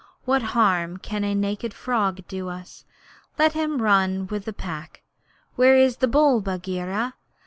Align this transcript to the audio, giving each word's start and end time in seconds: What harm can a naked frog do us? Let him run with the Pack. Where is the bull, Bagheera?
What 0.25 0.41
harm 0.57 0.97
can 0.97 1.23
a 1.23 1.35
naked 1.35 1.75
frog 1.75 2.25
do 2.27 2.49
us? 2.49 2.85
Let 3.37 3.53
him 3.53 3.83
run 3.83 4.25
with 4.25 4.45
the 4.45 4.51
Pack. 4.67 5.03
Where 5.55 5.77
is 5.77 5.97
the 5.97 6.07
bull, 6.07 6.41
Bagheera? 6.41 7.13